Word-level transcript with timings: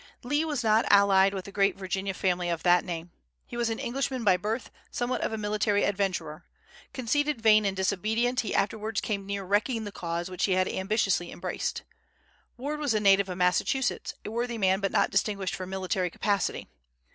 Lee 0.23 0.43
was 0.43 0.63
not 0.63 0.87
allied 0.91 1.31
with 1.35 1.45
the 1.45 1.51
great 1.51 1.77
Virginia 1.77 2.15
family 2.15 2.49
of 2.49 2.63
that 2.63 2.83
name. 2.83 3.11
He 3.45 3.55
was 3.55 3.69
an 3.69 3.77
Englishman 3.77 4.23
by 4.23 4.35
birth, 4.35 4.71
somewhat 4.89 5.21
of 5.21 5.31
a 5.31 5.37
military 5.37 5.83
adventurer. 5.83 6.43
Conceited, 6.91 7.39
vain, 7.39 7.65
and 7.65 7.77
disobedient, 7.77 8.39
he 8.39 8.55
afterwards 8.55 8.99
came 8.99 9.27
near 9.27 9.43
wrecking 9.43 9.83
the 9.83 9.91
cause 9.91 10.27
which 10.27 10.45
he 10.45 10.53
had 10.53 10.67
ambitiously 10.67 11.31
embraced. 11.31 11.83
Ward 12.57 12.79
was 12.79 12.95
a 12.95 12.99
native 12.99 13.29
of 13.29 13.37
Massachusetts, 13.37 14.15
a 14.25 14.31
worthy 14.31 14.57
man, 14.57 14.79
but 14.79 14.91
not 14.91 15.11
distinguished 15.11 15.53
for 15.53 15.67
military 15.67 16.09
capacity. 16.09 16.67